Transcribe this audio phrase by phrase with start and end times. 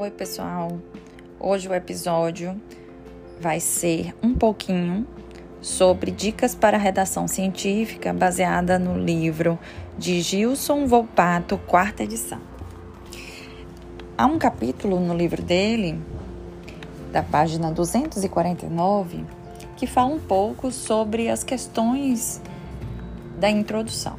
[0.00, 0.80] Oi, pessoal.
[1.38, 2.58] Hoje o episódio
[3.38, 5.06] vai ser um pouquinho
[5.60, 9.58] sobre dicas para redação científica baseada no livro
[9.98, 12.40] de Gilson Volpato, quarta edição.
[14.16, 16.00] Há um capítulo no livro dele,
[17.12, 19.26] da página 249,
[19.76, 22.40] que fala um pouco sobre as questões
[23.38, 24.18] da introdução.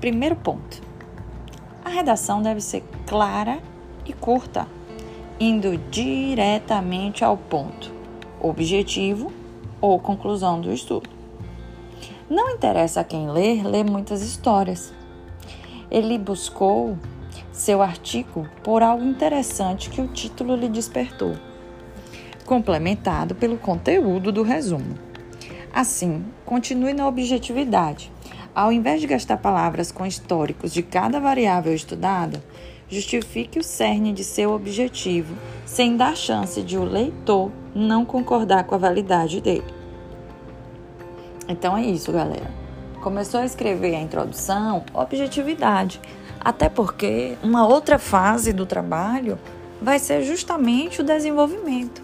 [0.00, 0.80] Primeiro ponto:
[1.84, 3.60] a redação deve ser clara
[4.04, 4.66] e curta,
[5.38, 7.92] indo diretamente ao ponto,
[8.40, 9.32] objetivo
[9.80, 11.08] ou conclusão do estudo.
[12.28, 14.92] Não interessa a quem ler, ler muitas histórias.
[15.90, 16.98] Ele buscou
[17.52, 21.34] seu artigo por algo interessante que o título lhe despertou,
[22.44, 24.94] complementado pelo conteúdo do resumo.
[25.72, 28.12] Assim, continue na objetividade.
[28.54, 32.42] Ao invés de gastar palavras com históricos de cada variável estudada,
[32.88, 35.34] justifique o cerne de seu objetivo,
[35.66, 39.64] sem dar chance de o leitor não concordar com a validade dele.
[41.48, 42.50] Então é isso, galera.
[43.02, 46.00] Começou a escrever a introdução, objetividade.
[46.40, 49.38] Até porque uma outra fase do trabalho
[49.80, 52.02] vai ser justamente o desenvolvimento,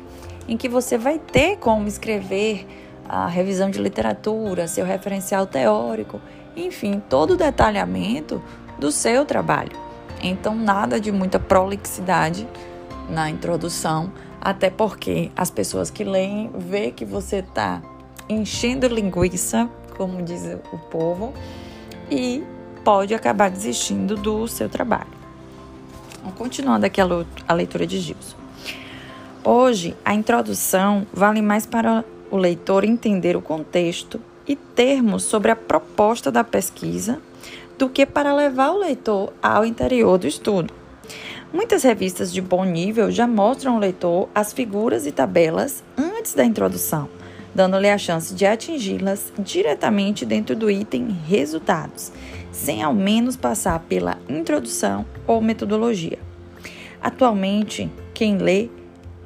[0.48, 2.66] em que você vai ter como escrever
[3.08, 6.20] a revisão de literatura, seu referencial teórico,
[6.56, 8.42] enfim, todo o detalhamento
[8.78, 9.83] do seu trabalho.
[10.26, 12.48] Então, nada de muita prolixidade
[13.10, 17.82] na introdução, até porque as pessoas que leem vê que você está
[18.26, 21.34] enchendo linguiça, como diz o povo,
[22.10, 22.42] e
[22.82, 25.12] pode acabar desistindo do seu trabalho.
[26.38, 28.36] Continuando aqui a leitura de Gilson.
[29.44, 35.56] Hoje, a introdução vale mais para o leitor entender o contexto e termos sobre a
[35.56, 37.20] proposta da pesquisa
[37.78, 40.72] do que para levar o leitor ao interior do estudo.
[41.52, 46.44] Muitas revistas de bom nível já mostram ao leitor as figuras e tabelas antes da
[46.44, 47.08] introdução,
[47.54, 52.10] dando-lhe a chance de atingi-las diretamente dentro do item Resultados,
[52.50, 56.18] sem ao menos passar pela introdução ou metodologia.
[57.00, 58.68] Atualmente, quem lê,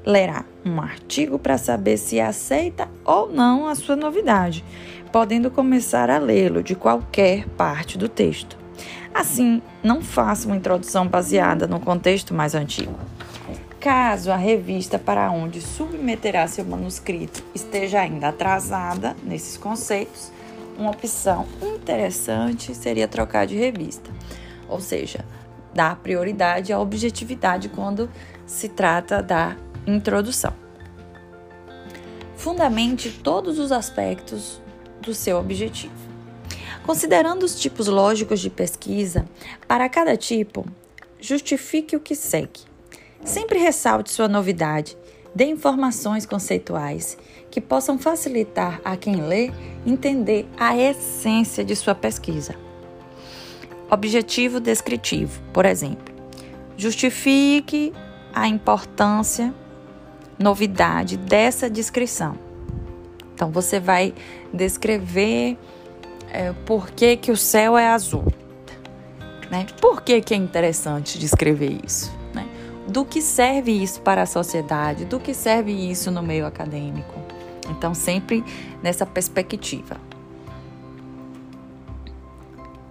[0.04, 4.64] lerá um artigo para saber se aceita ou não a sua novidade,
[5.12, 8.58] podendo começar a lê-lo de qualquer parte do texto.
[9.14, 12.94] Assim, não faça uma introdução baseada no contexto mais antigo.
[13.80, 20.32] Caso a revista para onde submeterá seu manuscrito esteja ainda atrasada nesses conceitos,
[20.78, 24.10] uma opção interessante seria trocar de revista,
[24.68, 25.24] ou seja,
[25.74, 28.10] dar prioridade à objetividade quando
[28.46, 29.56] se trata da
[29.88, 30.52] introdução.
[32.36, 34.60] Fundamente todos os aspectos
[35.00, 35.94] do seu objetivo.
[36.84, 39.26] Considerando os tipos lógicos de pesquisa,
[39.66, 40.64] para cada tipo,
[41.20, 42.60] justifique o que segue.
[43.24, 44.96] Sempre ressalte sua novidade,
[45.34, 47.18] dê informações conceituais
[47.50, 49.50] que possam facilitar a quem lê
[49.84, 52.54] entender a essência de sua pesquisa.
[53.90, 56.14] Objetivo descritivo, por exemplo,
[56.76, 57.92] justifique
[58.32, 59.52] a importância,
[60.38, 62.36] novidade dessa descrição.
[63.34, 64.14] Então você vai
[64.52, 65.56] descrever
[66.32, 68.24] é, por que, que o céu é azul.
[69.50, 69.66] Né?
[69.80, 72.12] Por que, que é interessante descrever isso?
[72.34, 72.46] Né?
[72.86, 75.04] Do que serve isso para a sociedade?
[75.04, 77.14] Do que serve isso no meio acadêmico?
[77.70, 78.44] Então, sempre
[78.82, 79.96] nessa perspectiva.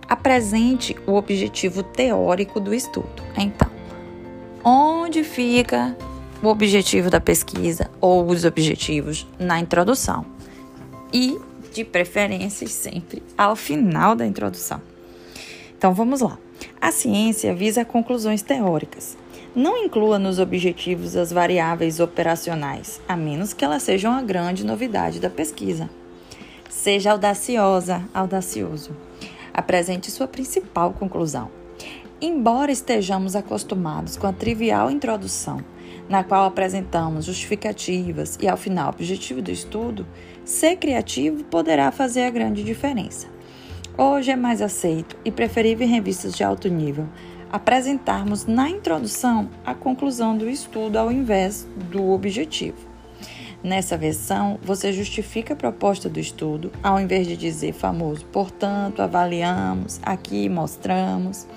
[0.07, 3.21] Apresente o objetivo teórico do estudo.
[3.35, 3.69] Então,
[4.63, 5.95] onde fica
[6.41, 10.25] o objetivo da pesquisa ou os objetivos na introdução?
[11.11, 11.39] e,
[11.73, 14.81] de preferência, sempre ao final da introdução.
[15.77, 16.37] Então vamos lá.
[16.81, 19.17] A ciência visa conclusões teóricas.
[19.55, 25.19] Não inclua nos objetivos as variáveis operacionais, a menos que elas sejam a grande novidade
[25.19, 25.89] da pesquisa.
[26.69, 28.91] Seja audaciosa, audacioso.
[29.53, 31.49] Apresente sua principal conclusão.
[32.19, 35.63] Embora estejamos acostumados com a trivial introdução
[36.09, 40.07] na qual apresentamos justificativas e, ao final, objetivo do estudo,
[40.43, 43.27] ser criativo poderá fazer a grande diferença.
[43.95, 47.07] Hoje é mais aceito e preferível em revistas de alto nível
[47.51, 52.77] apresentarmos na introdução a conclusão do estudo ao invés do objetivo.
[53.63, 59.99] Nessa versão, você justifica a proposta do estudo, ao invés de dizer famoso, portanto, avaliamos,
[60.03, 61.47] aqui mostramos.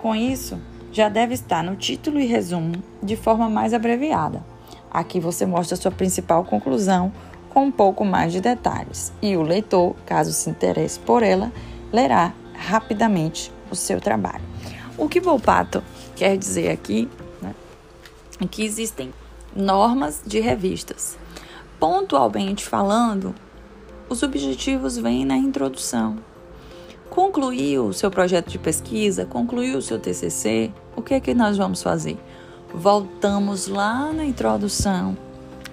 [0.00, 0.58] Com isso,
[0.92, 4.44] já deve estar no título e resumo de forma mais abreviada.
[4.90, 7.12] Aqui você mostra sua principal conclusão
[7.50, 11.50] com um pouco mais de detalhes, e o leitor, caso se interesse por ela,
[11.92, 14.44] lerá rapidamente o seu trabalho.
[14.98, 15.82] O que Volpato
[16.14, 17.08] quer dizer aqui
[17.40, 17.54] né,
[18.40, 19.12] em que existem
[19.54, 21.18] normas de revistas.
[21.80, 23.34] Pontualmente falando,
[24.08, 26.16] os objetivos vêm na introdução.
[27.16, 31.56] Concluiu o seu projeto de pesquisa, concluiu o seu TCC, o que é que nós
[31.56, 32.18] vamos fazer?
[32.74, 35.16] Voltamos lá na introdução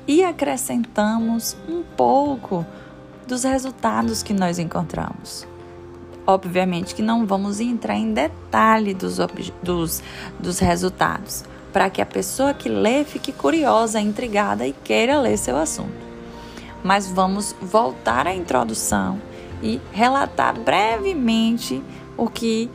[0.07, 2.65] e acrescentamos um pouco
[3.27, 5.45] dos resultados que nós encontramos.
[6.25, 9.17] Obviamente que não vamos entrar em detalhe dos,
[9.61, 10.01] dos,
[10.39, 11.43] dos resultados,
[11.73, 15.91] para que a pessoa que lê fique curiosa, intrigada e queira ler seu assunto.
[16.81, 19.19] Mas vamos voltar à introdução
[19.63, 21.81] e relatar brevemente
[22.17, 22.69] o que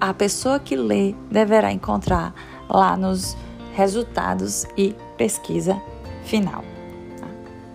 [0.00, 2.34] a pessoa que lê deverá encontrar
[2.68, 3.36] lá nos
[3.74, 5.80] resultados e pesquisa
[6.24, 6.64] final.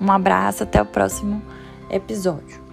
[0.01, 1.41] Um abraço, até o próximo
[1.89, 2.66] episódio.